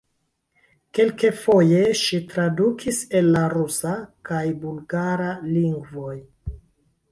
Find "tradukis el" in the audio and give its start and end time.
2.31-3.29